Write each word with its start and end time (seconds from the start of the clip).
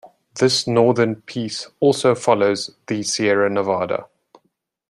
This 0.39 0.65
northern 0.65 1.17
piece 1.21 1.67
also 1.79 2.15
follows 2.15 2.75
the 2.87 3.03
Sierra 3.03 3.51
Nevada. 3.51 4.07